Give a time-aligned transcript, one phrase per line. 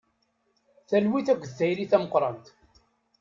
[0.89, 2.45] Talwit akked tayri tameqrant.